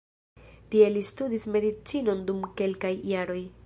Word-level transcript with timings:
Tie 0.75 0.87
li 0.95 1.03
studis 1.11 1.47
medicinon 1.57 2.27
dum 2.31 2.45
kelkaj 2.63 2.97
jaroj. 3.17 3.43